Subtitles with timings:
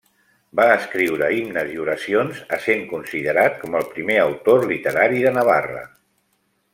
[0.59, 5.89] Va escriure himnes i oracions, essent considerat com el primer autor literari de Navarra.